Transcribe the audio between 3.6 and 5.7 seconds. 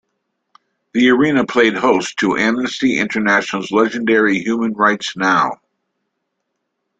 legendary Human Rights Now!